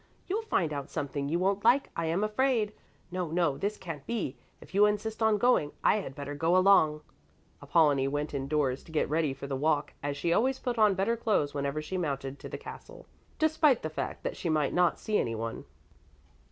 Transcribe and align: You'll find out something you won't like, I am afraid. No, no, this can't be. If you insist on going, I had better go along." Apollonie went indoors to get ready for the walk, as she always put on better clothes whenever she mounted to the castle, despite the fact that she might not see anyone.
You'll 0.25 0.41
find 0.41 0.73
out 0.73 0.89
something 0.89 1.29
you 1.29 1.37
won't 1.37 1.63
like, 1.63 1.91
I 1.95 2.07
am 2.07 2.23
afraid. 2.23 2.73
No, 3.11 3.29
no, 3.29 3.55
this 3.59 3.77
can't 3.77 4.03
be. 4.07 4.35
If 4.59 4.73
you 4.73 4.87
insist 4.87 5.21
on 5.21 5.37
going, 5.37 5.73
I 5.83 5.97
had 5.97 6.15
better 6.15 6.33
go 6.33 6.57
along." 6.57 7.01
Apollonie 7.61 8.07
went 8.07 8.33
indoors 8.33 8.83
to 8.85 8.91
get 8.91 9.07
ready 9.11 9.31
for 9.31 9.45
the 9.45 9.55
walk, 9.55 9.93
as 10.01 10.17
she 10.17 10.33
always 10.33 10.57
put 10.57 10.79
on 10.79 10.95
better 10.95 11.15
clothes 11.15 11.53
whenever 11.53 11.83
she 11.83 11.99
mounted 11.99 12.39
to 12.39 12.49
the 12.49 12.57
castle, 12.57 13.05
despite 13.37 13.83
the 13.83 13.91
fact 13.91 14.23
that 14.23 14.35
she 14.35 14.49
might 14.49 14.73
not 14.73 14.97
see 14.97 15.19
anyone. 15.19 15.65